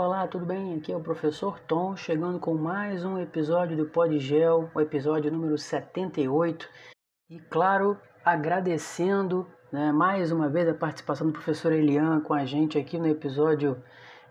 olá, 0.00 0.28
tudo 0.28 0.46
bem? 0.46 0.76
Aqui 0.76 0.92
é 0.92 0.96
o 0.96 1.00
professor 1.00 1.58
Tom, 1.60 1.96
chegando 1.96 2.38
com 2.38 2.54
mais 2.54 3.04
um 3.04 3.18
episódio 3.18 3.76
do 3.76 3.86
Podgel, 3.86 4.70
o 4.72 4.80
episódio 4.80 5.30
número 5.32 5.58
78. 5.58 6.68
E 7.28 7.40
claro, 7.40 7.98
agradecendo 8.24 9.46
né, 9.72 9.90
mais 9.90 10.30
uma 10.30 10.48
vez 10.48 10.68
a 10.68 10.74
participação 10.74 11.26
do 11.26 11.32
professor 11.32 11.72
Elian 11.72 12.20
com 12.20 12.32
a 12.32 12.44
gente 12.44 12.78
aqui 12.78 12.96
no 12.96 13.08
episódio 13.08 13.82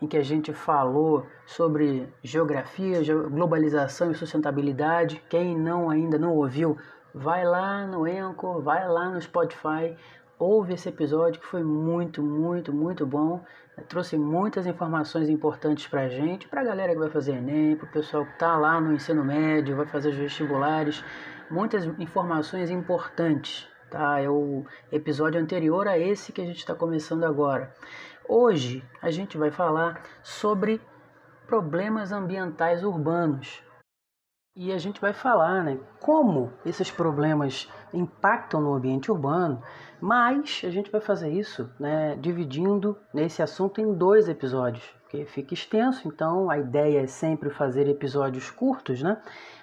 em 0.02 0.08
que 0.08 0.16
a 0.16 0.24
gente 0.24 0.54
falou 0.54 1.26
sobre 1.46 2.08
geografia, 2.24 3.02
globalização 3.30 4.12
e 4.12 4.16
sustentabilidade. 4.16 5.22
Quem 5.30 5.58
não 5.58 5.90
ainda 5.90 6.18
não 6.18 6.34
ouviu, 6.34 6.78
vai 7.14 7.44
lá 7.44 7.86
no 7.86 8.06
Anchor, 8.06 8.62
vai 8.62 8.88
lá 8.88 9.10
no 9.10 9.20
Spotify, 9.20 9.98
ouve 10.40 10.74
esse 10.74 10.90
episódio 10.90 11.40
que 11.42 11.48
foi 11.48 11.64
muito, 11.64 12.22
muito, 12.22 12.72
muito 12.74 13.06
bom. 13.06 13.44
Trouxe 13.88 14.18
muitas 14.18 14.66
informações 14.66 15.30
importantes 15.30 15.88
para 15.88 16.02
a 16.02 16.10
gente, 16.10 16.48
para 16.48 16.62
a 16.62 16.64
galera 16.64 16.94
que 16.94 17.00
vai 17.00 17.10
fazer 17.10 17.36
Enem, 17.36 17.76
para 17.76 17.88
o 17.88 17.92
pessoal 17.92 18.26
que 18.26 18.34
está 18.34 18.58
lá 18.58 18.80
no 18.82 18.94
ensino 18.94 19.24
médio, 19.24 19.76
vai 19.76 19.86
fazer 19.86 20.10
os 20.10 20.16
vestibulares. 20.16 21.04
Muitas 21.50 21.86
informações 22.00 22.70
importantes, 22.70 23.68
tá? 23.90 24.20
É 24.20 24.30
o 24.30 24.66
episódio 24.92 25.40
anterior 25.40 25.88
a 25.88 25.98
esse 25.98 26.32
que 26.32 26.42
a 26.42 26.46
gente 26.46 26.58
está 26.58 26.74
começando 26.74 27.24
agora. 27.24 27.74
Hoje 28.28 28.84
a 29.02 29.12
gente 29.12 29.38
vai 29.38 29.52
falar 29.52 30.02
sobre 30.24 30.82
problemas 31.46 32.12
ambientais 32.12 32.84
urbanos. 32.84 33.64
E 34.60 34.74
a 34.74 34.78
gente 34.80 35.00
vai 35.00 35.14
falar 35.14 35.64
né, 35.64 35.78
como 36.00 36.52
esses 36.66 36.90
problemas 36.90 37.72
impactam 37.94 38.60
no 38.60 38.74
ambiente 38.74 39.12
urbano, 39.12 39.62
mas 40.02 40.64
a 40.66 40.72
gente 40.72 40.90
vai 40.90 41.00
fazer 41.00 41.30
isso 41.30 41.70
né, 41.80 42.16
dividindo 42.16 42.98
nesse 43.14 43.44
assunto 43.44 43.80
em 43.80 43.94
dois 43.94 44.28
episódios, 44.28 44.84
porque 45.04 45.26
fica 45.26 45.54
extenso, 45.54 46.08
então 46.08 46.50
a 46.50 46.58
ideia 46.58 47.04
é 47.04 47.06
sempre 47.06 47.52
fazer 47.52 47.88
episódios 47.88 48.50
curtos, 48.50 49.04
né, 49.04 49.22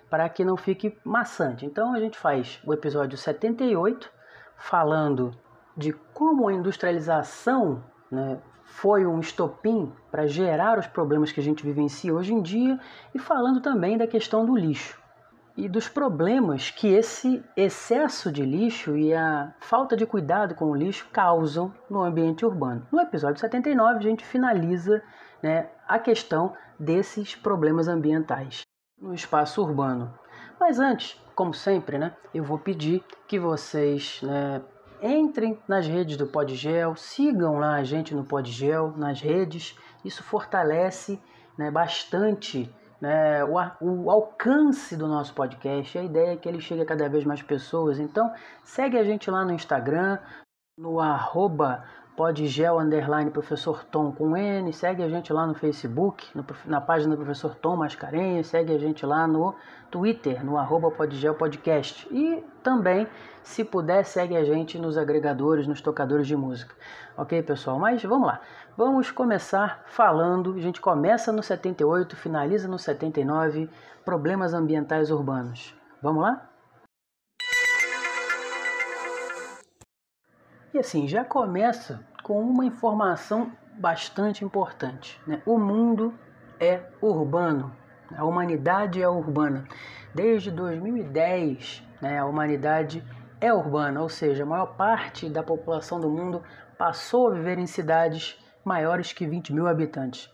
para 0.08 0.28
que 0.28 0.44
não 0.44 0.56
fique 0.56 0.96
maçante. 1.02 1.66
Então 1.66 1.92
a 1.92 1.98
gente 1.98 2.16
faz 2.16 2.62
o 2.64 2.72
episódio 2.72 3.18
78, 3.18 4.08
falando 4.56 5.32
de 5.76 5.92
como 5.92 6.46
a 6.46 6.52
industrialização 6.52 7.82
né, 8.12 8.38
foi 8.64 9.06
um 9.06 9.20
estopim 9.20 9.92
para 10.10 10.26
gerar 10.26 10.78
os 10.78 10.86
problemas 10.86 11.30
que 11.30 11.40
a 11.40 11.42
gente 11.42 11.64
vivencia 11.64 12.14
hoje 12.14 12.32
em 12.32 12.42
dia 12.42 12.78
e 13.14 13.18
falando 13.18 13.60
também 13.60 13.96
da 13.96 14.06
questão 14.06 14.44
do 14.44 14.56
lixo 14.56 15.02
e 15.56 15.68
dos 15.68 15.88
problemas 15.88 16.70
que 16.70 16.88
esse 16.88 17.42
excesso 17.56 18.30
de 18.30 18.44
lixo 18.44 18.96
e 18.96 19.14
a 19.14 19.54
falta 19.60 19.96
de 19.96 20.04
cuidado 20.04 20.54
com 20.54 20.66
o 20.66 20.74
lixo 20.74 21.08
causam 21.12 21.72
no 21.88 22.02
ambiente 22.02 22.44
urbano. 22.44 22.86
No 22.90 23.00
episódio 23.00 23.40
79, 23.40 23.98
a 23.98 24.02
gente 24.02 24.24
finaliza 24.24 25.02
né, 25.42 25.68
a 25.86 25.98
questão 25.98 26.54
desses 26.78 27.36
problemas 27.36 27.86
ambientais 27.86 28.62
no 29.00 29.14
espaço 29.14 29.62
urbano. 29.62 30.12
Mas 30.58 30.80
antes, 30.80 31.20
como 31.34 31.54
sempre, 31.54 31.98
né, 31.98 32.16
eu 32.32 32.42
vou 32.42 32.58
pedir 32.58 33.04
que 33.28 33.38
vocês 33.38 34.20
né, 34.22 34.60
entrem 35.04 35.58
nas 35.68 35.86
redes 35.86 36.16
do 36.16 36.26
Podgel, 36.26 36.96
sigam 36.96 37.58
lá 37.58 37.74
a 37.74 37.84
gente 37.84 38.14
no 38.14 38.24
Podgel, 38.24 38.94
nas 38.96 39.20
redes. 39.20 39.76
Isso 40.02 40.22
fortalece 40.22 41.20
né, 41.58 41.70
bastante 41.70 42.74
né, 43.00 43.44
o, 43.44 43.54
o, 43.80 44.10
alcance 44.10 44.96
do 44.96 45.06
nosso 45.06 45.34
podcast. 45.34 45.98
A 45.98 46.02
ideia 46.02 46.32
é 46.32 46.36
que 46.36 46.48
ele 46.48 46.60
chegue 46.60 46.80
a 46.80 46.86
cada 46.86 47.06
vez 47.08 47.24
mais 47.24 47.42
pessoas. 47.42 47.98
Então, 47.98 48.32
segue 48.64 48.96
a 48.96 49.04
gente 49.04 49.30
lá 49.30 49.44
no 49.44 49.52
Instagram, 49.52 50.18
no 50.78 50.98
arroba 50.98 51.84
podgel 52.16 52.78
underline 52.78 53.30
professor 53.30 53.84
Tom 53.84 54.12
com 54.12 54.36
N, 54.36 54.72
segue 54.72 55.02
a 55.02 55.08
gente 55.08 55.32
lá 55.32 55.46
no 55.46 55.54
Facebook, 55.54 56.26
no, 56.34 56.44
na 56.64 56.80
página 56.80 57.14
do 57.14 57.16
professor 57.16 57.54
Tom 57.56 57.76
Mascarenhas, 57.76 58.46
segue 58.46 58.72
a 58.72 58.78
gente 58.78 59.04
lá 59.04 59.26
no 59.26 59.54
Twitter, 59.90 60.44
no 60.44 60.56
arroba 60.56 60.90
podgel 60.90 61.34
podcast 61.34 62.06
e 62.10 62.44
também, 62.62 63.08
se 63.42 63.64
puder, 63.64 64.04
segue 64.04 64.36
a 64.36 64.44
gente 64.44 64.78
nos 64.78 64.96
agregadores, 64.96 65.66
nos 65.66 65.80
tocadores 65.80 66.26
de 66.26 66.36
música. 66.36 66.74
Ok, 67.16 67.42
pessoal? 67.42 67.78
Mas 67.78 68.02
vamos 68.02 68.26
lá. 68.26 68.40
Vamos 68.76 69.10
começar 69.10 69.82
falando, 69.86 70.54
a 70.54 70.60
gente 70.60 70.80
começa 70.80 71.32
no 71.32 71.42
78, 71.42 72.16
finaliza 72.16 72.68
no 72.68 72.78
79, 72.78 73.68
problemas 74.04 74.54
ambientais 74.54 75.10
urbanos. 75.10 75.74
Vamos 76.00 76.22
lá? 76.22 76.48
E 80.74 80.78
assim, 80.78 81.06
já 81.06 81.24
começa 81.24 82.04
com 82.24 82.40
uma 82.40 82.64
informação 82.64 83.52
bastante 83.78 84.44
importante. 84.44 85.20
Né? 85.26 85.40
O 85.44 85.58
mundo 85.58 86.14
é 86.58 86.80
urbano, 87.00 87.76
a 88.16 88.24
humanidade 88.24 89.00
é 89.00 89.08
urbana. 89.08 89.64
Desde 90.14 90.50
2010, 90.50 91.82
né, 92.00 92.18
a 92.18 92.24
humanidade 92.24 93.04
é 93.40 93.52
urbana, 93.52 94.00
ou 94.00 94.08
seja, 94.08 94.42
a 94.42 94.46
maior 94.46 94.74
parte 94.74 95.28
da 95.28 95.42
população 95.42 96.00
do 96.00 96.08
mundo 96.08 96.42
passou 96.78 97.28
a 97.28 97.34
viver 97.34 97.58
em 97.58 97.66
cidades 97.66 98.38
maiores 98.64 99.12
que 99.12 99.26
20 99.26 99.52
mil 99.52 99.66
habitantes. 99.68 100.32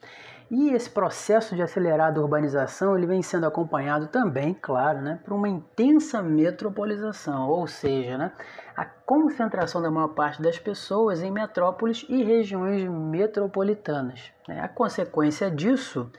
E 0.50 0.70
esse 0.70 0.90
processo 0.90 1.54
de 1.54 1.62
acelerada 1.62 2.20
urbanização 2.20 2.98
ele 2.98 3.06
vem 3.06 3.22
sendo 3.22 3.46
acompanhado 3.46 4.08
também, 4.08 4.52
claro, 4.52 5.00
né, 5.00 5.20
por 5.24 5.32
uma 5.32 5.48
intensa 5.48 6.20
metropolização, 6.20 7.48
ou 7.48 7.68
seja, 7.68 8.18
né, 8.18 8.32
a 8.76 8.84
concentração 8.84 9.80
da 9.80 9.92
maior 9.92 10.08
parte 10.08 10.42
das 10.42 10.58
pessoas 10.58 11.22
em 11.22 11.30
metrópoles 11.30 12.04
e 12.08 12.24
regiões 12.24 12.82
metropolitanas. 12.82 14.32
Né. 14.48 14.60
A 14.60 14.66
consequência 14.66 15.48
disso, 15.48 16.10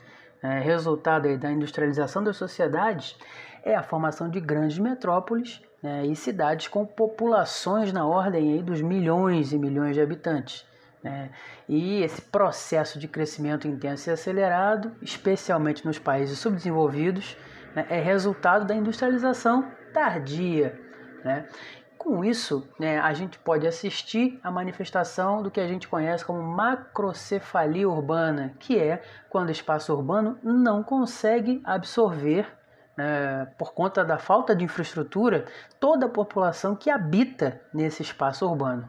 é, 0.42 0.60
resultado 0.60 1.36
da 1.36 1.52
industrialização 1.52 2.24
das 2.24 2.38
sociedades, 2.38 3.18
é 3.62 3.76
a 3.76 3.82
formação 3.82 4.30
de 4.30 4.40
grandes 4.40 4.78
metrópoles 4.78 5.60
né, 5.82 6.06
e 6.06 6.16
cidades 6.16 6.68
com 6.68 6.86
populações 6.86 7.92
na 7.92 8.06
ordem 8.06 8.54
aí 8.54 8.62
dos 8.62 8.80
milhões 8.80 9.52
e 9.52 9.58
milhões 9.58 9.94
de 9.94 10.00
habitantes. 10.00 10.66
Né? 11.02 11.30
E 11.68 12.02
esse 12.02 12.22
processo 12.22 12.98
de 12.98 13.08
crescimento 13.08 13.66
intenso 13.66 14.08
e 14.08 14.12
acelerado, 14.12 14.92
especialmente 15.02 15.84
nos 15.84 15.98
países 15.98 16.38
subdesenvolvidos, 16.38 17.36
né, 17.74 17.86
é 17.90 18.00
resultado 18.00 18.64
da 18.64 18.74
industrialização 18.74 19.70
tardia. 19.92 20.78
Né? 21.24 21.48
Com 21.98 22.24
isso, 22.24 22.68
né, 22.78 22.98
a 22.98 23.12
gente 23.12 23.38
pode 23.38 23.66
assistir 23.66 24.38
à 24.42 24.50
manifestação 24.50 25.42
do 25.42 25.50
que 25.50 25.60
a 25.60 25.66
gente 25.66 25.88
conhece 25.88 26.24
como 26.24 26.42
macrocefalia 26.42 27.88
urbana, 27.88 28.54
que 28.58 28.78
é 28.78 29.02
quando 29.28 29.48
o 29.48 29.52
espaço 29.52 29.92
urbano 29.92 30.38
não 30.42 30.82
consegue 30.82 31.60
absorver, 31.64 32.46
né, 32.96 33.46
por 33.58 33.72
conta 33.72 34.04
da 34.04 34.18
falta 34.18 34.54
de 34.54 34.64
infraestrutura, 34.64 35.46
toda 35.80 36.06
a 36.06 36.08
população 36.08 36.76
que 36.76 36.90
habita 36.90 37.60
nesse 37.72 38.02
espaço 38.02 38.46
urbano. 38.46 38.88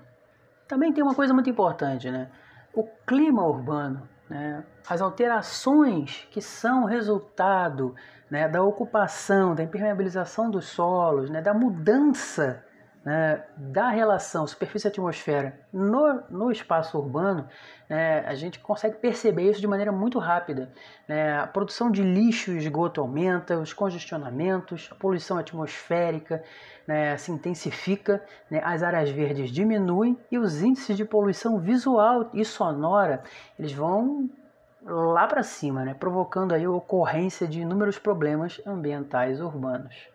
Também 0.74 0.92
tem 0.92 1.04
uma 1.04 1.14
coisa 1.14 1.32
muito 1.36 1.48
importante, 1.48 2.10
né? 2.10 2.32
O 2.74 2.84
clima 3.06 3.46
urbano, 3.46 4.10
né? 4.28 4.64
as 4.90 5.04
alterações 5.04 6.28
que 6.32 6.42
são 6.42 6.86
resultado 6.86 7.94
né, 8.28 8.50
da 8.50 8.64
ocupação, 8.64 9.54
da 9.54 9.62
impermeabilização 9.62 10.50
dos 10.50 10.66
solos, 10.66 11.30
né, 11.30 11.44
da 11.44 11.54
mudança 11.54 12.66
né, 13.04 13.44
da 13.58 13.90
relação 13.90 14.48
superfície-atmosfera 14.48 15.60
no, 15.72 16.22
no 16.30 16.52
espaço 16.52 16.98
urbano, 16.98 17.48
né, 17.90 18.20
a 18.26 18.34
gente 18.34 18.60
consegue 18.60 18.96
perceber 18.98 19.50
isso 19.50 19.60
de 19.60 19.68
maneira 19.68 19.92
muito 19.92 20.20
rápida. 20.20 20.72
Né? 21.08 21.38
A 21.38 21.48
produção 21.48 21.92
de 21.92 22.02
lixo 22.02 22.52
e 22.52 22.58
esgoto 22.58 23.02
aumenta, 23.02 23.58
os 23.58 23.74
congestionamentos, 23.74 24.90
a 24.92 24.96
poluição 24.96 25.38
atmosférica 25.38 26.44
né, 26.88 27.18
se 27.18 27.32
intensifica, 27.32 28.24
né, 28.50 28.62
as 28.64 28.82
áreas 28.82 29.10
verdes 29.10 29.52
diminuem 29.52 30.18
e 30.32 30.38
os 30.38 30.62
índices 30.62 30.96
de 30.96 31.04
poluição 31.04 31.60
visual 31.60 32.30
e 32.34 32.46
sonora 32.46 33.24
eles 33.60 33.74
vão 33.74 34.30
lá 34.86 35.28
para 35.28 35.44
cima, 35.44 35.84
né, 35.84 35.94
provocando 35.94 36.54
aí 36.54 36.66
a 36.66 36.72
ocorrência 36.72 37.48
de 37.48 37.62
inúmeros 37.62 37.98
problemas 37.98 38.62
ambientais 38.66 39.40
urbanos. 39.42 40.13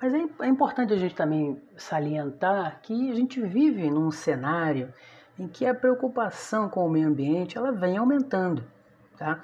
Mas 0.00 0.14
é, 0.14 0.24
é 0.40 0.46
importante 0.46 0.92
a 0.92 0.96
gente 0.96 1.14
também 1.14 1.60
salientar 1.76 2.80
que 2.82 3.10
a 3.10 3.14
gente 3.14 3.40
vive 3.40 3.90
num 3.90 4.10
cenário 4.10 4.92
em 5.38 5.48
que 5.48 5.66
a 5.66 5.74
preocupação 5.74 6.68
com 6.68 6.86
o 6.86 6.90
meio 6.90 7.08
ambiente 7.08 7.56
ela 7.56 7.72
vem 7.72 7.96
aumentando, 7.96 8.64
tá? 9.16 9.42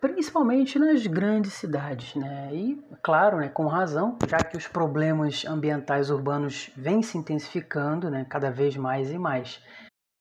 principalmente 0.00 0.78
nas 0.78 1.06
grandes 1.06 1.54
cidades, 1.54 2.14
né? 2.14 2.50
E 2.52 2.82
claro, 3.02 3.38
né, 3.38 3.48
com 3.48 3.66
razão, 3.66 4.16
já 4.28 4.38
que 4.38 4.56
os 4.56 4.68
problemas 4.68 5.44
ambientais 5.44 6.10
urbanos 6.10 6.70
vêm 6.76 7.02
se 7.02 7.18
intensificando, 7.18 8.10
né, 8.10 8.24
cada 8.28 8.50
vez 8.50 8.76
mais 8.76 9.10
e 9.10 9.18
mais. 9.18 9.60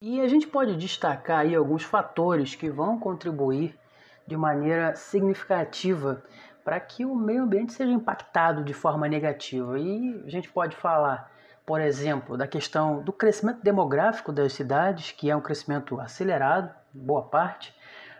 E 0.02 0.22
a 0.22 0.28
gente 0.28 0.48
pode 0.48 0.76
destacar 0.76 1.40
aí 1.40 1.56
alguns 1.56 1.84
fatores 1.84 2.56
que 2.56 2.70
vão 2.70 3.00
contribuir 3.00 3.78
de 4.26 4.36
maneira 4.36 4.96
significativa 4.96 6.24
para 6.68 6.82
que 6.82 7.06
o 7.06 7.16
meio 7.16 7.44
ambiente 7.44 7.72
seja 7.72 7.94
impactado 7.94 8.62
de 8.62 8.74
forma 8.74 9.08
negativa. 9.08 9.80
E 9.80 10.22
a 10.26 10.30
gente 10.30 10.52
pode 10.52 10.76
falar 10.76 11.32
por 11.66 11.80
exemplo, 11.82 12.38
da 12.38 12.48
questão 12.48 13.02
do 13.02 13.12
crescimento 13.12 13.62
demográfico 13.62 14.32
das 14.32 14.54
cidades, 14.54 15.12
que 15.12 15.30
é 15.30 15.36
um 15.36 15.42
crescimento 15.42 16.00
acelerado, 16.00 16.74
boa 16.94 17.24
parte, 17.24 17.76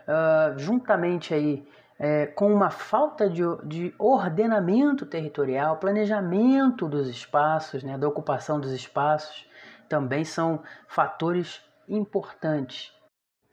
uh, 0.06 0.58
juntamente 0.58 1.32
aí 1.32 1.66
é, 1.98 2.26
com 2.26 2.52
uma 2.52 2.68
falta 2.68 3.28
de, 3.28 3.42
de, 3.64 3.94
ordenamento 3.98 5.06
territorial, 5.06 5.78
planejamento 5.78 6.86
dos 6.86 7.08
espaços, 7.08 7.82
né, 7.82 7.96
da 7.96 8.06
ocupação 8.06 8.60
dos 8.60 8.70
espaços, 8.70 9.48
também 9.88 10.24
são 10.24 10.62
fatores 10.86 11.62
importantes. 11.88 12.92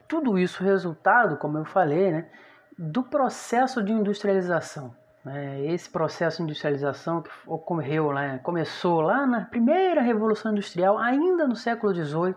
Tudo 0.09 0.37
isso 0.37 0.61
resultado, 0.61 1.37
como 1.37 1.57
eu 1.57 1.65
falei, 1.65 2.11
né, 2.11 2.29
do 2.77 3.03
processo 3.03 3.81
de 3.81 3.91
industrialização. 3.91 4.95
Né? 5.23 5.65
Esse 5.65 5.89
processo 5.89 6.37
de 6.37 6.43
industrialização 6.43 7.21
que 7.21 7.29
ocorreu 7.47 8.09
começou 8.43 9.01
lá 9.01 9.25
na 9.25 9.41
primeira 9.41 10.01
Revolução 10.01 10.51
Industrial, 10.51 10.97
ainda 10.97 11.47
no 11.47 11.55
século 11.55 11.93
XVIII, 11.93 12.35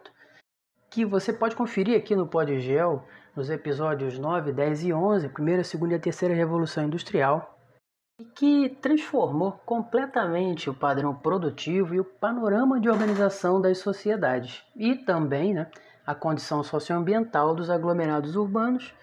que 0.91 1.05
você 1.05 1.33
pode 1.33 1.55
conferir 1.55 1.99
aqui 1.99 2.17
no 2.17 2.27
Podgel, 2.27 3.05
nos 3.37 3.51
episódios 3.51 4.19
9, 4.19 4.53
10 4.53 4.85
e 4.85 4.93
11, 4.93 5.29
primeira, 5.29 5.63
segunda 5.63 5.95
e 5.95 5.99
terceira 5.99 6.35
Revolução 6.35 6.85
Industrial, 6.85 7.59
e 8.19 8.25
que 8.25 8.69
transformou 8.81 9.53
completamente 9.65 10.69
o 10.69 10.75
padrão 10.75 11.15
produtivo 11.15 11.95
e 11.95 12.01
o 12.01 12.05
panorama 12.05 12.81
de 12.81 12.89
organização 12.89 13.61
das 13.61 13.79
sociedades, 13.79 14.65
e 14.75 14.97
também 14.97 15.55
né, 15.55 15.71
a 16.07 16.15
condição 16.15 16.65
socioambiental 16.65 17.55
dos 17.55 17.71
aglomerados 17.71 18.35
urbanos, 18.35 18.95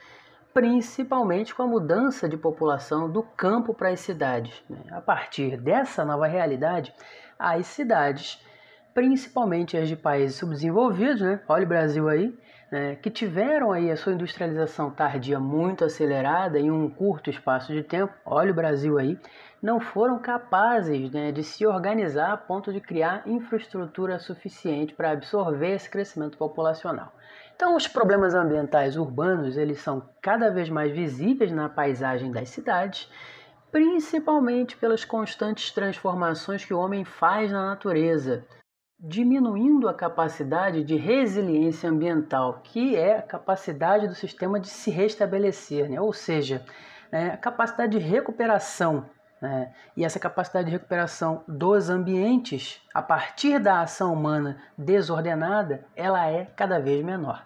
principalmente 0.56 1.54
com 1.54 1.64
a 1.64 1.68
mudança 1.68 2.30
de 2.30 2.38
população 2.38 3.12
do 3.12 3.22
campo 3.22 3.74
para 3.74 3.90
as 3.90 4.00
cidades. 4.00 4.64
Né? 4.70 4.80
A 4.90 5.02
partir 5.02 5.58
dessa 5.58 6.06
nova 6.06 6.28
realidade, 6.28 6.94
as 7.38 7.68
cidades, 7.68 8.42
principalmente 8.94 9.76
as 9.76 9.90
de 9.90 9.98
países 9.98 10.38
subdesenvolvidos, 10.38 11.20
né? 11.20 11.42
olha 11.50 11.66
o 11.66 11.68
Brasil 11.68 12.08
aí, 12.08 12.34
né, 12.72 12.96
que 12.96 13.10
tiveram 13.10 13.74
aí 13.74 13.92
a 13.92 13.98
sua 13.98 14.14
industrialização 14.14 14.90
tardia 14.90 15.42
muito 15.42 15.84
acelerada 15.84 16.58
em 16.58 16.72
um 16.72 16.90
curto 16.90 17.30
espaço 17.30 17.74
de 17.74 17.84
tempo, 17.84 18.14
olha 18.26 18.52
o 18.52 18.56
Brasil 18.56 18.98
aí, 18.98 19.20
não 19.62 19.82
foram 19.82 20.20
capazes 20.20 21.12
né, 21.12 21.34
de 21.34 21.44
se 21.44 21.66
organizar 21.66 22.32
a 22.32 22.38
ponto 22.38 22.72
de 22.72 22.80
criar 22.80 23.24
infraestrutura 23.26 24.20
suficiente 24.20 24.94
para 24.94 25.12
absorver 25.12 25.74
esse 25.74 25.90
crescimento 25.90 26.38
populacional. 26.38 27.12
Então, 27.56 27.78
os 27.78 27.88
problemas 27.88 28.34
ambientais 28.34 28.98
urbanos 28.98 29.56
eles 29.56 29.80
são 29.80 30.10
cada 30.22 30.52
vez 30.52 30.70
mais 30.70 30.92
visíveis 30.92 31.54
na 31.54 31.70
paisagem 31.70 32.30
das 32.30 32.50
cidades, 32.50 33.10
principalmente 33.72 34.76
pelas 34.76 35.06
constantes 35.06 35.72
transformações 35.72 36.66
que 36.66 36.74
o 36.74 36.80
homem 36.80 37.06
faz 37.06 37.50
na 37.50 37.66
natureza, 37.66 38.46
diminuindo 39.00 39.88
a 39.88 39.94
capacidade 39.94 40.84
de 40.84 40.98
resiliência 40.98 41.90
ambiental, 41.90 42.60
que 42.62 42.98
é 42.98 43.20
a 43.20 43.22
capacidade 43.22 44.10
do 44.10 44.16
sistema 44.16 44.60
de 44.60 44.68
se 44.68 44.92
restabelecer, 44.92 45.90
né? 45.90 46.00
ou 46.00 46.12
seja, 46.12 46.66
é, 47.10 47.28
a 47.28 47.38
capacidade 47.38 47.98
de 47.98 48.06
recuperação. 48.06 49.10
Né? 49.42 49.74
E 49.96 50.06
essa 50.06 50.20
capacidade 50.20 50.66
de 50.66 50.72
recuperação 50.72 51.44
dos 51.48 51.90
ambientes, 51.90 52.82
a 52.94 53.02
partir 53.02 53.60
da 53.60 53.82
ação 53.82 54.14
humana 54.14 54.58
desordenada, 54.78 55.86
ela 55.96 56.28
é 56.28 56.46
cada 56.56 56.80
vez 56.80 57.04
menor. 57.04 57.46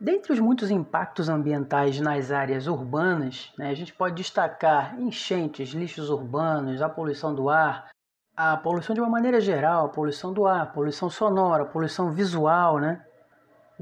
Dentre 0.00 0.32
os 0.32 0.40
muitos 0.40 0.68
impactos 0.68 1.28
ambientais 1.28 2.00
nas 2.00 2.32
áreas 2.32 2.66
urbanas, 2.66 3.52
né, 3.56 3.70
a 3.70 3.74
gente 3.74 3.94
pode 3.94 4.16
destacar 4.16 4.98
enchentes, 4.98 5.70
lixos 5.70 6.10
urbanos, 6.10 6.82
a 6.82 6.88
poluição 6.88 7.32
do 7.32 7.48
ar, 7.48 7.88
a 8.36 8.56
poluição 8.56 8.94
de 8.94 9.00
uma 9.00 9.08
maneira 9.08 9.40
geral, 9.40 9.86
a 9.86 9.88
poluição 9.88 10.32
do 10.32 10.44
ar, 10.44 10.62
a 10.62 10.66
poluição 10.66 11.08
sonora, 11.08 11.62
a 11.62 11.66
poluição 11.66 12.10
visual, 12.10 12.80
né? 12.80 13.00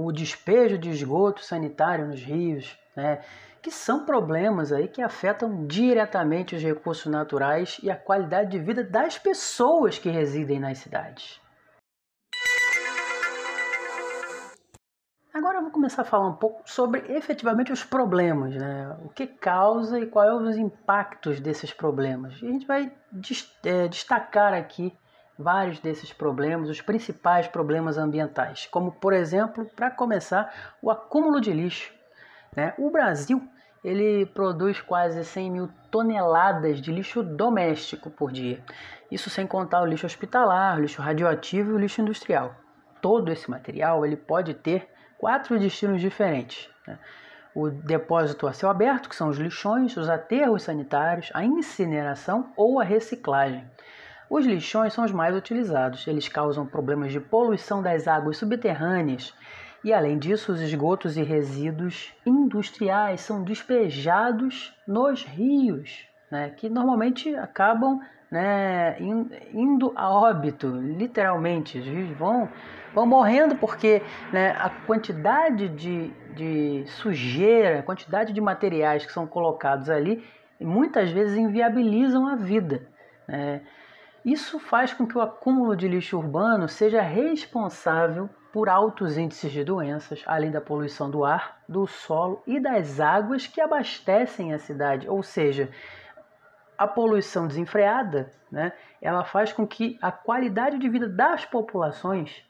O 0.06 0.12
despejo 0.12 0.79
de 0.79 0.88
esgoto 0.88 1.44
sanitário 1.44 2.06
nos 2.06 2.23
rios, 2.23 2.79
né? 2.97 3.20
que 3.61 3.70
são 3.70 4.06
problemas 4.06 4.73
aí 4.73 4.88
que 4.88 5.02
afetam 5.02 5.67
diretamente 5.67 6.56
os 6.56 6.62
recursos 6.62 7.06
naturais 7.06 7.79
e 7.82 7.91
a 7.91 7.97
qualidade 7.97 8.50
de 8.50 8.58
vida 8.58 8.82
das 8.82 9.19
pessoas 9.19 9.99
que 9.99 10.08
residem 10.08 10.58
nas 10.58 10.79
cidades. 10.79 11.38
Agora 15.35 15.58
eu 15.58 15.62
vou 15.62 15.70
começar 15.70 16.02
a 16.02 16.05
falar 16.05 16.29
um 16.29 16.35
pouco 16.35 16.62
sobre 16.64 17.00
efetivamente 17.14 17.70
os 17.70 17.85
problemas, 17.85 18.55
né? 18.55 18.97
o 19.05 19.08
que 19.11 19.26
causa 19.26 20.00
e 20.00 20.06
quais 20.06 20.31
são 20.31 20.49
os 20.49 20.56
impactos 20.56 21.41
desses 21.41 21.73
problemas. 21.73 22.41
E 22.41 22.47
a 22.47 22.50
gente 22.50 22.67
vai 22.67 22.93
é, 23.64 23.87
destacar 23.87 24.55
aqui 24.55 24.97
vários 25.40 25.81
desses 25.81 26.12
problemas, 26.12 26.69
os 26.69 26.81
principais 26.81 27.48
problemas 27.48 27.96
ambientais, 27.96 28.66
como 28.70 28.92
por 28.92 29.12
exemplo, 29.12 29.66
para 29.75 29.90
começar, 29.90 30.52
o 30.82 30.90
acúmulo 30.90 31.40
de 31.40 31.52
lixo. 31.52 31.92
Né? 32.54 32.75
O 32.78 32.90
Brasil 32.90 33.42
ele 33.82 34.26
produz 34.26 34.81
quase 34.81 35.25
100 35.25 35.50
mil 35.50 35.69
toneladas 35.90 36.81
de 36.81 36.92
lixo 36.92 37.22
doméstico 37.22 38.10
por 38.10 38.31
dia. 38.31 38.62
Isso 39.10 39.31
sem 39.31 39.46
contar 39.46 39.82
o 39.82 39.87
lixo 39.87 40.06
hospitalar, 40.06 40.76
o 40.76 40.82
lixo 40.82 41.02
radioativo 41.02 41.70
e 41.70 41.75
o 41.75 41.78
lixo 41.78 42.00
industrial. 42.00 42.54
Todo 43.00 43.32
esse 43.32 43.50
material 43.50 44.04
ele 44.04 44.16
pode 44.16 44.54
ter 44.54 44.88
quatro 45.19 45.58
destinos 45.58 46.00
diferentes. 46.00 46.69
Né? 46.87 46.98
O 47.54 47.69
depósito 47.69 48.46
a 48.46 48.52
céu 48.52 48.70
aberto, 48.70 49.08
que 49.08 49.16
são 49.16 49.28
os 49.28 49.38
lixões, 49.38 49.96
os 49.96 50.08
aterros 50.08 50.62
sanitários, 50.62 51.31
a 51.34 51.44
incineração 51.44 52.52
ou 52.56 52.78
a 52.81 52.84
reciclagem. 52.84 53.69
Os 54.30 54.46
lixões 54.46 54.92
são 54.92 55.04
os 55.04 55.10
mais 55.10 55.34
utilizados. 55.34 56.06
Eles 56.06 56.28
causam 56.28 56.64
problemas 56.64 57.10
de 57.10 57.18
poluição 57.18 57.82
das 57.82 58.06
águas 58.06 58.36
subterrâneas 58.36 59.34
e, 59.82 59.92
além 59.92 60.16
disso, 60.18 60.52
os 60.52 60.60
esgotos 60.60 61.16
e 61.16 61.22
resíduos 61.22 62.14
industriais 62.24 63.22
são 63.22 63.42
despejados 63.42 64.72
nos 64.86 65.24
rios, 65.24 66.06
né, 66.30 66.50
que 66.50 66.68
normalmente 66.68 67.34
acabam 67.34 67.98
né, 68.30 68.96
indo 69.52 69.92
a 69.96 70.08
óbito, 70.08 70.68
literalmente. 70.68 71.80
Os 71.80 71.84
rios 71.84 72.16
vão 72.16 72.48
vão 72.94 73.06
morrendo 73.06 73.56
porque 73.56 74.02
né, 74.32 74.50
a 74.58 74.68
quantidade 74.68 75.68
de, 75.68 76.08
de 76.34 76.84
sujeira, 76.86 77.78
a 77.78 77.82
quantidade 77.82 78.32
de 78.32 78.40
materiais 78.40 79.06
que 79.06 79.12
são 79.12 79.26
colocados 79.26 79.88
ali, 79.88 80.24
muitas 80.60 81.10
vezes 81.10 81.36
inviabilizam 81.36 82.26
a 82.26 82.36
vida. 82.36 82.87
Né? 83.28 83.60
Isso 84.24 84.58
faz 84.58 84.92
com 84.92 85.06
que 85.06 85.16
o 85.16 85.20
acúmulo 85.20 85.74
de 85.74 85.88
lixo 85.88 86.18
urbano 86.18 86.68
seja 86.68 87.00
responsável 87.00 88.28
por 88.52 88.68
altos 88.68 89.16
índices 89.16 89.50
de 89.50 89.64
doenças, 89.64 90.22
além 90.26 90.50
da 90.50 90.60
poluição 90.60 91.10
do 91.10 91.24
ar, 91.24 91.62
do 91.68 91.86
solo 91.86 92.42
e 92.46 92.60
das 92.60 93.00
águas 93.00 93.46
que 93.46 93.60
abastecem 93.60 94.52
a 94.52 94.58
cidade. 94.58 95.08
Ou 95.08 95.22
seja, 95.22 95.70
a 96.76 96.86
poluição 96.86 97.46
desenfreada, 97.46 98.30
né, 98.50 98.72
ela 99.00 99.24
faz 99.24 99.52
com 99.52 99.66
que 99.66 99.98
a 100.02 100.12
qualidade 100.12 100.78
de 100.78 100.88
vida 100.88 101.08
das 101.08 101.44
populações 101.44 102.44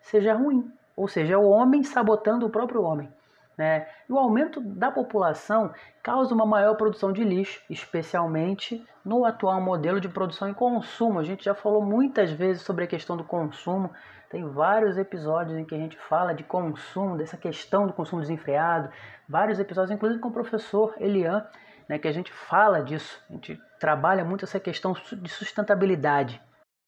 seja 0.00 0.34
ruim, 0.34 0.70
ou 0.96 1.06
seja, 1.06 1.34
é 1.34 1.36
o 1.36 1.48
homem 1.48 1.82
sabotando 1.82 2.46
o 2.46 2.50
próprio 2.50 2.82
homem. 2.82 3.12
Né? 3.56 3.86
E 4.08 4.12
o 4.12 4.18
aumento 4.18 4.60
da 4.60 4.90
população 4.90 5.72
causa 6.02 6.34
uma 6.34 6.44
maior 6.44 6.74
produção 6.76 7.12
de 7.12 7.22
lixo, 7.22 7.62
especialmente 7.70 8.84
no 9.04 9.24
atual 9.24 9.60
modelo 9.60 10.00
de 10.00 10.08
produção 10.08 10.48
e 10.48 10.54
consumo. 10.54 11.20
A 11.20 11.24
gente 11.24 11.44
já 11.44 11.54
falou 11.54 11.84
muitas 11.84 12.32
vezes 12.32 12.62
sobre 12.62 12.84
a 12.84 12.88
questão 12.88 13.16
do 13.16 13.24
consumo, 13.24 13.90
tem 14.28 14.48
vários 14.48 14.98
episódios 14.98 15.56
em 15.56 15.64
que 15.64 15.74
a 15.74 15.78
gente 15.78 15.96
fala 15.96 16.34
de 16.34 16.42
consumo, 16.42 17.16
dessa 17.16 17.36
questão 17.36 17.86
do 17.86 17.92
consumo 17.92 18.20
desenfreado, 18.20 18.90
vários 19.28 19.60
episódios, 19.60 19.92
inclusive 19.92 20.20
com 20.20 20.28
o 20.28 20.32
professor 20.32 20.92
Elian, 20.98 21.46
né, 21.88 21.98
que 21.98 22.08
a 22.08 22.12
gente 22.12 22.32
fala 22.32 22.82
disso, 22.82 23.22
a 23.30 23.34
gente 23.34 23.60
trabalha 23.78 24.24
muito 24.24 24.44
essa 24.44 24.58
questão 24.58 24.92
de 24.92 25.28
sustentabilidade. 25.30 26.42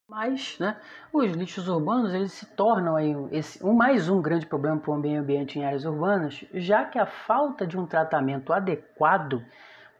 Mas, 0.08 0.56
né, 0.60 0.76
os 1.12 1.32
lixos 1.32 1.66
urbanos 1.66 2.14
eles 2.14 2.30
se 2.30 2.46
tornam 2.46 2.94
aí 2.94 3.12
esse, 3.32 3.64
um, 3.64 3.72
mais 3.72 4.08
um 4.08 4.22
grande 4.22 4.46
problema 4.46 4.78
para 4.78 4.92
o 4.92 4.96
meio 4.96 5.20
ambiente 5.20 5.58
em 5.58 5.64
áreas 5.64 5.84
urbanas, 5.84 6.44
já 6.54 6.84
que 6.84 6.96
a 6.96 7.06
falta 7.06 7.66
de 7.66 7.76
um 7.76 7.84
tratamento 7.84 8.52
adequado 8.52 9.44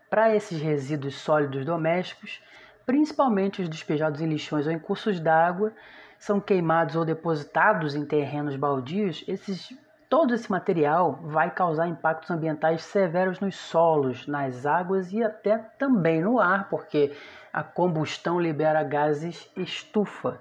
para 0.09 0.33
esses 0.33 0.61
resíduos 0.61 1.17
sólidos 1.17 1.65
domésticos, 1.65 2.41
principalmente 2.87 3.61
os 3.61 3.69
despejados 3.69 4.21
em 4.21 4.29
lixões 4.29 4.69
ou 4.69 4.73
em 4.73 4.79
cursos 4.79 5.19
d'água, 5.19 5.73
são 6.21 6.41
queimados 6.41 6.95
ou 6.95 7.05
depositados 7.05 7.97
em 7.97 8.05
terrenos 8.05 8.55
baldios, 8.55 9.25
esses, 9.27 9.77
todo 10.09 10.35
esse 10.35 10.51
material 10.51 11.19
vai 11.23 11.51
causar 11.51 11.89
impactos 11.89 12.31
ambientais 12.31 12.83
severos 12.85 13.41
nos 13.41 13.57
solos, 13.57 14.27
nas 14.27 14.67
águas 14.67 15.13
e 15.13 15.23
até 15.23 15.59
também 15.59 16.23
no 16.23 16.39
ar, 16.39 16.69
porque 16.69 17.13
a 17.53 17.63
combustão 17.63 18.41
libera 18.41 18.83
gases 18.83 19.51
estufa. 19.57 20.41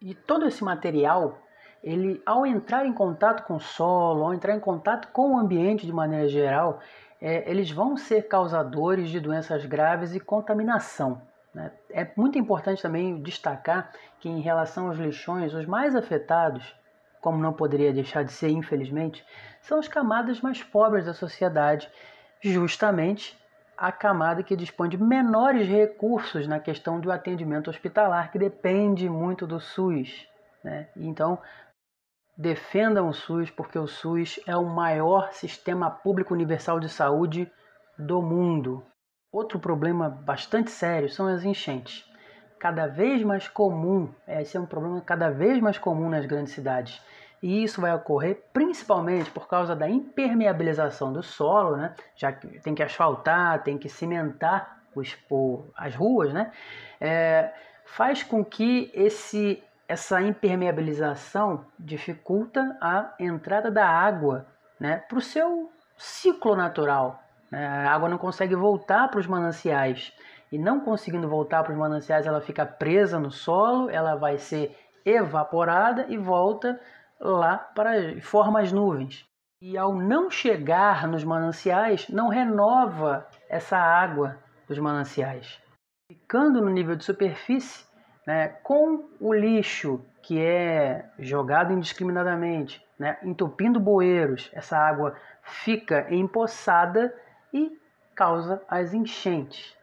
E 0.00 0.14
todo 0.14 0.46
esse 0.46 0.64
material, 0.64 1.38
ele 1.82 2.20
ao 2.26 2.44
entrar 2.44 2.84
em 2.86 2.92
contato 2.92 3.44
com 3.44 3.56
o 3.56 3.60
solo, 3.60 4.24
ao 4.24 4.34
entrar 4.34 4.54
em 4.54 4.60
contato 4.60 5.08
com 5.12 5.34
o 5.34 5.38
ambiente 5.38 5.86
de 5.86 5.92
maneira 5.92 6.28
geral, 6.28 6.80
é, 7.20 7.48
eles 7.48 7.70
vão 7.70 7.96
ser 7.96 8.26
causadores 8.26 9.08
de 9.08 9.20
doenças 9.20 9.64
graves 9.64 10.14
e 10.14 10.18
contaminação. 10.18 11.22
Né? 11.54 11.70
É 11.90 12.10
muito 12.16 12.38
importante 12.38 12.82
também 12.82 13.22
destacar 13.22 13.92
que, 14.18 14.28
em 14.28 14.40
relação 14.40 14.88
aos 14.88 14.98
lixões, 14.98 15.54
os 15.54 15.66
mais 15.66 15.94
afetados, 15.94 16.74
como 17.22 17.38
não 17.38 17.52
poderia 17.52 17.92
deixar 17.92 18.24
de 18.24 18.32
ser, 18.32 18.50
infelizmente, 18.50 19.24
são 19.62 19.78
as 19.78 19.86
camadas 19.86 20.40
mais 20.40 20.60
pobres 20.60 21.06
da 21.06 21.14
sociedade, 21.14 21.88
justamente 22.40 23.38
a 23.78 23.92
camada 23.92 24.42
que 24.42 24.56
dispõe 24.56 24.88
de 24.88 24.98
menores 24.98 25.68
recursos 25.68 26.48
na 26.48 26.58
questão 26.58 27.00
do 27.00 27.12
atendimento 27.12 27.70
hospitalar, 27.70 28.32
que 28.32 28.38
depende 28.38 29.08
muito 29.08 29.46
do 29.46 29.60
SUS. 29.60 30.28
Né? 30.64 30.88
Então, 30.96 31.38
defendam 32.36 33.08
o 33.08 33.14
SUS, 33.14 33.50
porque 33.50 33.78
o 33.78 33.86
SUS 33.86 34.40
é 34.44 34.56
o 34.56 34.64
maior 34.64 35.32
sistema 35.32 35.90
público 35.90 36.34
universal 36.34 36.80
de 36.80 36.88
saúde 36.88 37.50
do 37.96 38.20
mundo. 38.20 38.84
Outro 39.30 39.60
problema 39.60 40.08
bastante 40.08 40.72
sério 40.72 41.08
são 41.08 41.28
as 41.28 41.44
enchentes. 41.44 42.04
Cada 42.62 42.86
vez 42.86 43.24
mais 43.24 43.48
comum, 43.48 44.08
esse 44.24 44.56
é 44.56 44.60
um 44.60 44.66
problema 44.66 45.00
cada 45.00 45.28
vez 45.28 45.60
mais 45.60 45.78
comum 45.78 46.08
nas 46.08 46.24
grandes 46.26 46.52
cidades. 46.52 47.02
E 47.42 47.64
isso 47.64 47.80
vai 47.80 47.92
ocorrer 47.92 48.40
principalmente 48.52 49.32
por 49.32 49.48
causa 49.48 49.74
da 49.74 49.90
impermeabilização 49.90 51.12
do 51.12 51.24
solo, 51.24 51.76
né? 51.76 51.92
já 52.14 52.30
que 52.30 52.60
tem 52.60 52.72
que 52.72 52.84
asfaltar, 52.84 53.64
tem 53.64 53.76
que 53.76 53.88
cimentar 53.88 54.78
os, 54.94 55.18
as 55.76 55.96
ruas, 55.96 56.32
né? 56.32 56.52
É, 57.00 57.52
faz 57.84 58.22
com 58.22 58.44
que 58.44 58.92
esse, 58.94 59.60
essa 59.88 60.22
impermeabilização 60.22 61.66
dificulta 61.76 62.78
a 62.80 63.12
entrada 63.18 63.72
da 63.72 63.88
água 63.88 64.46
né? 64.78 65.02
para 65.08 65.18
o 65.18 65.20
seu 65.20 65.68
ciclo 65.96 66.54
natural. 66.54 67.20
É, 67.50 67.66
a 67.66 67.92
água 67.92 68.08
não 68.08 68.18
consegue 68.18 68.54
voltar 68.54 69.08
para 69.08 69.18
os 69.18 69.26
mananciais. 69.26 70.12
E 70.52 70.58
não 70.58 70.80
conseguindo 70.80 71.26
voltar 71.26 71.62
para 71.62 71.72
os 71.72 71.78
mananciais, 71.78 72.26
ela 72.26 72.42
fica 72.42 72.66
presa 72.66 73.18
no 73.18 73.30
solo, 73.30 73.88
ela 73.88 74.14
vai 74.14 74.36
ser 74.36 74.78
evaporada 75.02 76.04
e 76.10 76.18
volta 76.18 76.78
lá 77.18 77.56
para 77.56 78.20
forma 78.20 78.60
as 78.60 78.70
nuvens. 78.70 79.26
E 79.62 79.78
ao 79.78 79.94
não 79.94 80.30
chegar 80.30 81.08
nos 81.08 81.24
mananciais, 81.24 82.06
não 82.10 82.28
renova 82.28 83.26
essa 83.48 83.78
água 83.78 84.36
dos 84.68 84.78
mananciais. 84.78 85.58
Ficando 86.06 86.60
no 86.60 86.68
nível 86.68 86.96
de 86.96 87.04
superfície, 87.04 87.86
né, 88.26 88.48
com 88.62 89.08
o 89.18 89.32
lixo 89.32 90.04
que 90.22 90.38
é 90.38 91.08
jogado 91.18 91.72
indiscriminadamente, 91.72 92.84
né, 92.98 93.18
entupindo 93.22 93.80
bueiros, 93.80 94.50
essa 94.52 94.76
água 94.76 95.16
fica 95.42 96.12
empoçada 96.14 97.14
e 97.52 97.76
causa 98.14 98.62
as 98.68 98.92
enchentes. 98.92 99.76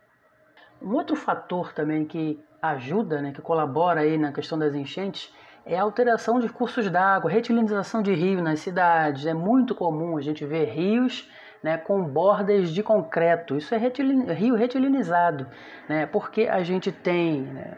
Um 0.81 0.93
outro 0.93 1.15
fator 1.15 1.73
também 1.73 2.05
que 2.05 2.39
ajuda, 2.61 3.21
né, 3.21 3.31
que 3.31 3.41
colabora 3.41 4.01
aí 4.01 4.17
na 4.17 4.31
questão 4.31 4.57
das 4.57 4.73
enchentes, 4.73 5.33
é 5.65 5.77
a 5.77 5.83
alteração 5.83 6.39
de 6.39 6.49
cursos 6.49 6.89
d'água, 6.89 7.29
retilinização 7.29 8.01
de 8.01 8.13
rio 8.13 8.41
nas 8.41 8.59
cidades. 8.59 9.25
É 9.25 9.33
muito 9.33 9.75
comum 9.75 10.17
a 10.17 10.21
gente 10.21 10.45
ver 10.45 10.69
rios 10.69 11.29
né, 11.61 11.77
com 11.77 12.03
bordas 12.03 12.71
de 12.71 12.81
concreto. 12.81 13.55
Isso 13.55 13.75
é 13.75 13.77
retilin... 13.77 14.31
rio 14.31 14.55
retilinizado, 14.55 15.47
né, 15.87 16.05
porque 16.05 16.47
a 16.47 16.63
gente 16.63 16.91
tem, 16.91 17.41
né, 17.41 17.77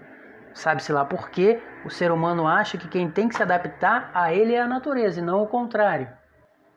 sabe-se 0.53 0.91
lá 0.93 1.03
por 1.03 1.29
quê, 1.29 1.61
o 1.83 1.89
ser 1.89 2.11
humano 2.11 2.47
acha 2.47 2.77
que 2.77 2.87
quem 2.87 3.09
tem 3.09 3.27
que 3.27 3.35
se 3.35 3.43
adaptar 3.43 4.11
a 4.13 4.33
ele 4.33 4.53
é 4.53 4.61
a 4.61 4.67
natureza 4.67 5.19
e 5.19 5.23
não 5.23 5.41
o 5.41 5.47
contrário. 5.47 6.07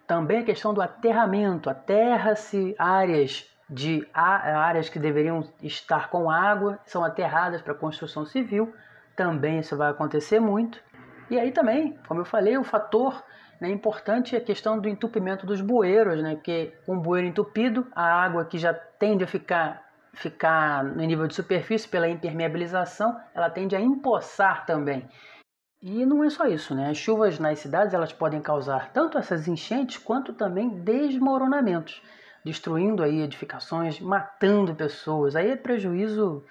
Também 0.07 0.39
a 0.39 0.45
questão 0.45 0.75
do 0.75 0.83
aterramento, 0.83 1.71
aterra-se 1.71 2.75
áreas 2.79 3.54
de 3.75 4.07
áreas 4.15 4.89
que 4.89 5.01
deveriam 5.01 5.43
estar 5.61 6.09
com 6.09 6.31
água, 6.31 6.79
são 6.87 7.05
aterradas 7.05 7.61
para 7.61 7.75
construção 7.75 8.25
civil, 8.25 8.73
também 9.17 9.59
isso 9.59 9.77
vai 9.77 9.91
acontecer 9.91 10.39
muito. 10.39 10.81
E 11.29 11.39
aí 11.39 11.51
também, 11.51 11.99
como 12.07 12.21
eu 12.21 12.25
falei, 12.25 12.57
o 12.57 12.63
fator 12.63 13.23
né, 13.61 13.69
importante 13.69 14.37
é 14.37 14.39
a 14.39 14.45
questão 14.45 14.79
do 14.79 14.89
entupimento 14.89 15.45
dos 15.45 15.61
bueiros, 15.61 16.23
né, 16.23 16.37
porque 16.37 16.73
com 16.87 16.97
o 16.97 17.01
bueiro 17.01 17.27
entupido, 17.27 17.87
a 17.95 18.05
água 18.05 18.45
que 18.45 18.59
já 18.59 18.73
tende 18.73 19.25
a 19.25 19.27
ficar, 19.27 19.83
ficar 20.15 20.85
no 20.85 21.03
nível 21.03 21.27
de 21.27 21.35
superfície 21.35 21.89
pela 21.89 22.09
impermeabilização, 22.09 23.19
ela 23.35 23.51
tende 23.51 23.75
a 23.75 23.81
empoçar 23.81 24.67
também. 24.67 25.09
E 25.83 26.07
não 26.07 26.23
é 26.23 26.31
só 26.31 26.47
isso, 26.47 26.75
né? 26.75 26.91
As 26.91 26.97
chuvas 26.97 27.39
nas 27.39 27.59
cidades 27.59 27.93
elas 27.93 28.13
podem 28.13 28.41
causar 28.41 28.91
tanto 28.93 29.19
essas 29.19 29.47
enchentes 29.49 29.99
quanto 29.99 30.33
também 30.33 30.69
desmoronamentos, 30.69 32.01
destruindo 32.45 33.03
aí 33.03 33.23
edificações, 33.23 33.99
matando 33.99 34.75
pessoas. 34.75 35.35
Aí 35.35 35.51
é 35.51 35.57
prejuízo 35.57 36.45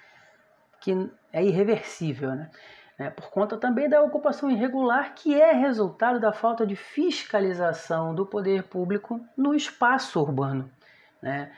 que 0.82 1.10
é 1.32 1.44
irreversível, 1.44 2.32
né? 2.32 2.50
É, 2.98 3.10
por 3.10 3.32
conta 3.32 3.58
também 3.58 3.90
da 3.90 4.02
ocupação 4.04 4.52
irregular, 4.52 5.16
que 5.16 5.34
é 5.34 5.52
resultado 5.52 6.20
da 6.20 6.32
falta 6.32 6.66
de 6.66 6.76
fiscalização 6.76 8.14
do 8.14 8.24
poder 8.24 8.64
público 8.64 9.20
no 9.36 9.56
espaço 9.56 10.20
urbano. 10.20 10.70
Né? 11.20 11.52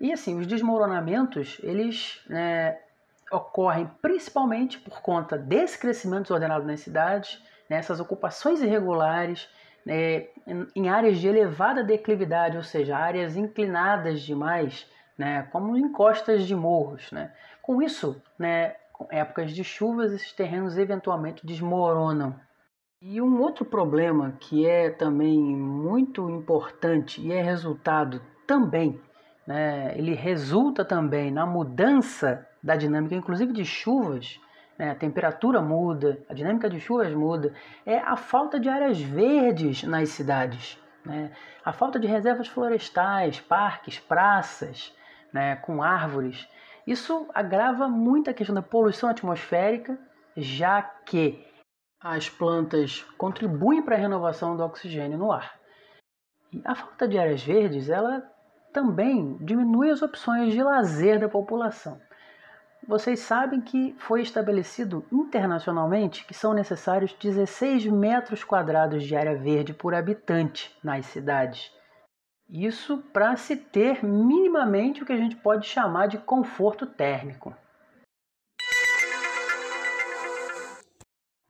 E 0.00 0.12
assim, 0.12 0.40
os 0.40 0.46
desmoronamentos, 0.46 1.58
eles 1.62 2.24
né, 2.26 2.78
ocorrem 3.30 3.90
principalmente 4.00 4.78
por 4.78 5.02
conta 5.02 5.36
desse 5.36 5.78
crescimento 5.78 6.22
desordenado 6.22 6.66
nas 6.66 6.80
cidades, 6.80 7.42
né, 7.68 7.80
ocupações 8.00 8.62
irregulares, 8.62 9.48
né, 9.84 10.26
em 10.74 10.88
áreas 10.88 11.18
de 11.18 11.28
elevada 11.28 11.82
declividade, 11.82 12.56
ou 12.56 12.62
seja, 12.62 12.96
áreas 12.96 13.36
inclinadas 13.36 14.20
demais, 14.20 14.86
né, 15.16 15.48
como 15.52 15.76
encostas 15.76 16.46
de 16.46 16.54
morros. 16.54 17.10
Né. 17.12 17.32
Com 17.60 17.82
isso, 17.82 18.20
né, 18.38 18.76
épocas 19.10 19.52
de 19.52 19.64
chuvas, 19.64 20.12
esses 20.12 20.32
terrenos 20.32 20.78
eventualmente 20.78 21.46
desmoronam. 21.46 22.34
E 23.00 23.20
um 23.20 23.40
outro 23.40 23.64
problema 23.64 24.36
que 24.38 24.64
é 24.66 24.88
também 24.88 25.38
muito 25.40 26.30
importante 26.30 27.20
e 27.20 27.32
é 27.32 27.42
resultado 27.42 28.22
também, 28.46 29.00
né, 29.46 29.92
ele 29.96 30.14
resulta 30.14 30.84
também 30.84 31.30
na 31.30 31.44
mudança 31.44 32.46
da 32.62 32.76
dinâmica, 32.76 33.16
inclusive 33.16 33.52
de 33.52 33.64
chuvas, 33.64 34.38
a 34.90 34.94
temperatura 34.94 35.60
muda, 35.60 36.24
a 36.28 36.34
dinâmica 36.34 36.68
de 36.68 36.80
chuvas 36.80 37.12
muda, 37.12 37.54
é 37.86 37.98
a 37.98 38.16
falta 38.16 38.58
de 38.58 38.68
áreas 38.68 39.00
verdes 39.00 39.82
nas 39.82 40.08
cidades. 40.10 40.78
Né, 41.04 41.32
a 41.64 41.72
falta 41.72 41.98
de 41.98 42.06
reservas 42.06 42.46
florestais, 42.48 43.40
parques, 43.40 43.98
praças 43.98 44.94
né, 45.32 45.56
com 45.56 45.82
árvores. 45.82 46.48
Isso 46.86 47.28
agrava 47.34 47.88
muito 47.88 48.30
a 48.30 48.34
questão 48.34 48.54
da 48.54 48.62
poluição 48.62 49.08
atmosférica, 49.08 49.98
já 50.36 50.82
que 50.82 51.44
as 52.00 52.28
plantas 52.28 53.02
contribuem 53.16 53.82
para 53.82 53.96
a 53.96 53.98
renovação 53.98 54.56
do 54.56 54.64
oxigênio 54.64 55.18
no 55.18 55.30
ar. 55.30 55.54
E 56.52 56.60
a 56.64 56.74
falta 56.74 57.06
de 57.06 57.18
áreas 57.18 57.42
verdes, 57.42 57.88
ela 57.88 58.22
também 58.72 59.36
diminui 59.38 59.90
as 59.90 60.02
opções 60.02 60.52
de 60.52 60.62
lazer 60.62 61.20
da 61.20 61.28
população. 61.28 62.00
Vocês 62.86 63.20
sabem 63.20 63.60
que 63.60 63.94
foi 63.96 64.22
estabelecido 64.22 65.04
internacionalmente 65.12 66.26
que 66.26 66.34
são 66.34 66.52
necessários 66.52 67.12
16 67.14 67.86
metros 67.86 68.42
quadrados 68.42 69.04
de 69.04 69.14
área 69.14 69.36
verde 69.36 69.72
por 69.72 69.94
habitante 69.94 70.76
nas 70.82 71.06
cidades. 71.06 71.72
Isso 72.50 72.98
para 73.12 73.36
se 73.36 73.56
ter 73.56 74.04
minimamente 74.04 75.02
o 75.02 75.06
que 75.06 75.12
a 75.12 75.16
gente 75.16 75.36
pode 75.36 75.66
chamar 75.66 76.08
de 76.08 76.18
conforto 76.18 76.84
térmico. 76.84 77.54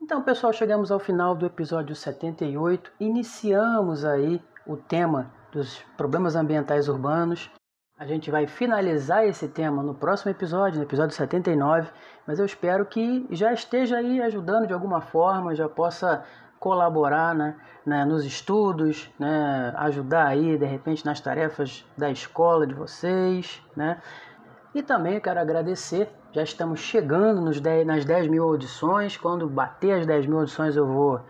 Então, 0.00 0.22
pessoal, 0.22 0.52
chegamos 0.52 0.92
ao 0.92 1.00
final 1.00 1.34
do 1.34 1.46
episódio 1.46 1.96
78. 1.96 2.92
Iniciamos 3.00 4.04
aí 4.04 4.42
o 4.66 4.76
tema 4.76 5.32
dos 5.50 5.78
problemas 5.96 6.36
ambientais 6.36 6.88
urbanos. 6.88 7.50
A 7.98 8.06
gente 8.06 8.30
vai 8.30 8.46
finalizar 8.46 9.24
esse 9.24 9.46
tema 9.46 9.82
no 9.82 9.94
próximo 9.94 10.30
episódio, 10.30 10.78
no 10.78 10.84
episódio 10.84 11.14
79, 11.14 11.88
mas 12.26 12.38
eu 12.38 12.46
espero 12.46 12.84
que 12.86 13.26
já 13.30 13.52
esteja 13.52 13.98
aí 13.98 14.20
ajudando 14.22 14.66
de 14.66 14.72
alguma 14.72 15.00
forma, 15.00 15.54
já 15.54 15.68
possa 15.68 16.24
colaborar 16.58 17.34
né, 17.34 17.56
né, 17.84 18.04
nos 18.04 18.24
estudos, 18.24 19.10
né, 19.18 19.72
ajudar 19.76 20.28
aí 20.28 20.56
de 20.56 20.64
repente 20.64 21.04
nas 21.04 21.20
tarefas 21.20 21.84
da 21.96 22.10
escola 22.10 22.66
de 22.66 22.74
vocês, 22.74 23.60
né? 23.76 24.00
E 24.74 24.82
também 24.82 25.20
quero 25.20 25.38
agradecer, 25.38 26.08
já 26.32 26.42
estamos 26.42 26.80
chegando 26.80 27.40
nos 27.40 27.60
10, 27.60 27.86
nas 27.86 28.04
10 28.04 28.26
mil 28.28 28.44
audições, 28.44 29.16
quando 29.16 29.48
bater 29.48 30.00
as 30.00 30.06
10 30.06 30.26
mil 30.26 30.38
audições 30.38 30.76
eu 30.76 30.86
vou 30.86 31.20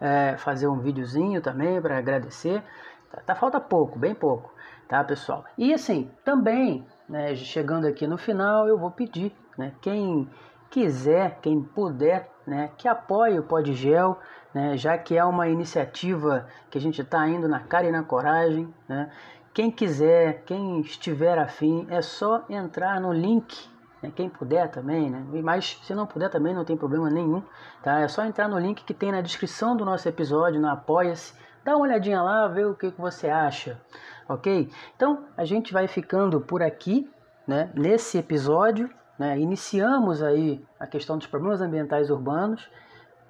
é, 0.00 0.36
fazer 0.36 0.68
um 0.68 0.78
videozinho 0.78 1.40
também 1.40 1.80
para 1.82 1.98
agradecer, 1.98 2.62
tá, 3.10 3.22
tá, 3.26 3.34
falta 3.34 3.58
pouco, 3.58 3.98
bem 3.98 4.14
pouco, 4.14 4.54
tá 4.92 5.02
pessoal? 5.02 5.42
E 5.56 5.72
assim, 5.72 6.10
também, 6.22 6.86
né, 7.08 7.34
chegando 7.34 7.86
aqui 7.86 8.06
no 8.06 8.18
final, 8.18 8.68
eu 8.68 8.76
vou 8.76 8.90
pedir, 8.90 9.34
né, 9.56 9.72
quem 9.80 10.28
quiser, 10.70 11.38
quem 11.40 11.62
puder, 11.62 12.30
né, 12.46 12.70
que 12.76 12.86
apoie 12.86 13.38
o 13.38 13.42
Podgel, 13.42 14.18
né, 14.52 14.76
já 14.76 14.98
que 14.98 15.16
é 15.16 15.24
uma 15.24 15.48
iniciativa 15.48 16.46
que 16.70 16.76
a 16.76 16.80
gente 16.80 17.00
está 17.00 17.26
indo 17.26 17.48
na 17.48 17.60
cara 17.60 17.86
e 17.86 17.90
na 17.90 18.02
coragem. 18.02 18.68
Né? 18.86 19.10
Quem 19.54 19.70
quiser, 19.70 20.42
quem 20.44 20.82
estiver 20.82 21.38
afim, 21.38 21.86
é 21.88 22.02
só 22.02 22.44
entrar 22.50 23.00
no 23.00 23.14
link 23.14 23.72
né? 24.02 24.12
quem 24.14 24.28
puder 24.28 24.70
também, 24.70 25.08
né? 25.08 25.24
mas 25.42 25.80
se 25.82 25.94
não 25.94 26.06
puder 26.06 26.28
também 26.28 26.54
não 26.54 26.66
tem 26.66 26.76
problema 26.76 27.08
nenhum, 27.08 27.42
tá? 27.82 28.00
É 28.00 28.08
só 28.08 28.24
entrar 28.24 28.48
no 28.48 28.58
link 28.58 28.84
que 28.84 28.92
tem 28.92 29.12
na 29.12 29.20
descrição 29.22 29.74
do 29.76 29.84
nosso 29.84 30.06
episódio, 30.08 30.60
no 30.60 30.68
Apoia-se, 30.68 31.32
dá 31.64 31.76
uma 31.76 31.86
olhadinha 31.86 32.22
lá, 32.22 32.48
vê 32.48 32.64
o 32.64 32.74
que, 32.74 32.90
que 32.90 33.00
você 33.00 33.28
acha, 33.28 33.80
ok? 34.28 34.70
Então 34.96 35.24
a 35.36 35.44
gente 35.44 35.72
vai 35.72 35.86
ficando 35.86 36.40
por 36.40 36.62
aqui, 36.62 37.10
né? 37.46 37.70
Nesse 37.74 38.18
episódio, 38.18 38.90
né? 39.18 39.38
Iniciamos 39.38 40.22
aí 40.22 40.64
a 40.78 40.86
questão 40.86 41.18
dos 41.18 41.26
problemas 41.26 41.60
ambientais 41.60 42.10
urbanos, 42.10 42.68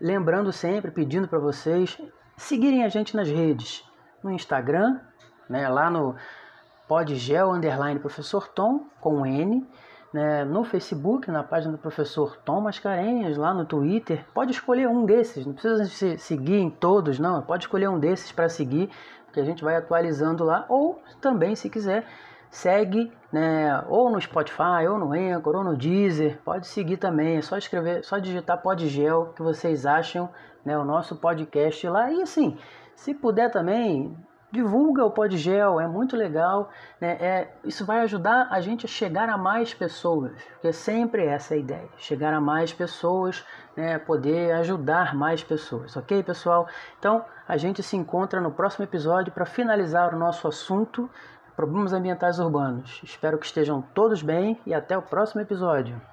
lembrando 0.01 0.53
sempre, 0.53 0.91
pedindo 0.91 1.29
para 1.29 1.39
vocês 1.39 2.01
seguirem 2.37 2.85
a 2.85 2.89
gente 2.89 3.17
nas 3.17 3.29
redes, 3.29 3.85
no 4.23 4.31
Instagram, 4.31 5.01
né? 5.49 5.69
Lá 5.69 5.91
no 5.91 6.17
podgel 6.89 7.51
underline 7.51 8.01
professor 8.01 8.49
Tom 8.49 8.87
com 9.01 9.25
N, 9.25 9.67
né, 10.13 10.45
no 10.45 10.63
Facebook, 10.63 11.31
na 11.31 11.43
página 11.43 11.73
do 11.73 11.79
professor 11.79 12.37
Tom 12.45 12.61
Mascarenhas, 12.61 13.37
lá 13.37 13.55
no 13.55 13.65
Twitter. 13.65 14.25
Pode 14.35 14.53
escolher 14.53 14.89
um 14.89 15.07
desses, 15.07 15.47
não 15.47 15.55
precisa 15.55 15.85
se 15.87 16.19
seguir 16.19 16.59
em 16.59 16.71
todos, 16.71 17.19
não. 17.19 17.41
Pode 17.43 17.65
escolher 17.65 17.89
um 17.89 17.99
desses 17.99 18.31
para 18.31 18.49
seguir, 18.49 18.91
que 19.33 19.41
a 19.41 19.45
gente 19.45 19.65
vai 19.65 19.77
atualizando 19.77 20.45
lá. 20.45 20.67
Ou 20.69 21.01
também, 21.21 21.57
se 21.57 21.71
quiser, 21.71 22.07
segue 22.51 23.11
né, 23.33 23.83
ou 23.89 24.11
no 24.11 24.21
Spotify, 24.21 24.87
ou 24.89 24.99
no 24.99 25.13
Anchor, 25.13 25.57
ou 25.57 25.65
no 25.65 25.77
Deezer. 25.77 26.39
Pode 26.45 26.67
seguir 26.67 26.99
também, 26.99 27.39
é 27.39 27.43
só 27.43 27.57
escrever, 27.57 28.05
só 28.05 28.19
digitar 28.19 28.61
Podgel, 28.61 29.33
que 29.35 29.43
vocês 29.43 29.87
acham 29.87 30.29
né, 30.65 30.77
o 30.77 30.85
nosso 30.85 31.17
podcast 31.17 31.89
lá. 31.89 32.13
E 32.13 32.21
assim, 32.21 32.59
se 32.95 33.15
puder 33.15 33.51
também, 33.51 34.15
divulga 34.53 35.03
o 35.03 35.11
Podgel, 35.11 35.81
é 35.81 35.89
muito 35.89 36.15
legal, 36.15 36.71
né? 37.01 37.17
É, 37.19 37.49
isso 37.65 37.87
vai 37.87 38.01
ajudar 38.01 38.49
a 38.51 38.61
gente 38.61 38.85
a 38.85 38.89
chegar 38.89 39.29
a 39.31 39.39
mais 39.39 39.73
pessoas, 39.73 40.33
porque 40.53 40.69
é 40.69 40.73
sempre 40.73 41.25
essa 41.25 41.55
a 41.55 41.57
ideia, 41.57 41.89
chegar 41.97 42.35
a 42.35 42.41
mais 42.41 42.71
pessoas, 42.71 43.45
né? 43.75 43.99
Poder 43.99 44.53
ajudar 44.53 45.15
mais 45.15 45.43
pessoas, 45.43 45.97
ok, 45.97 46.23
pessoal? 46.23 46.69
Então 46.99 47.25
a 47.49 47.57
gente 47.57 47.83
se 47.83 47.97
encontra 47.97 48.41
no 48.43 48.53
próximo 48.53 48.85
episódio 48.85 49.33
para 49.33 49.47
finalizar 49.47 50.15
o 50.15 50.19
nosso 50.19 50.47
assunto 50.47 51.09
problemas 51.57 51.93
ambientais 51.95 52.39
urbanos. 52.39 53.01
Espero 53.03 53.39
que 53.39 53.47
estejam 53.47 53.83
todos 53.95 54.23
bem 54.23 54.61
e 54.67 54.75
até 54.75 54.97
o 54.97 55.03
próximo 55.03 55.41
episódio. 55.41 56.12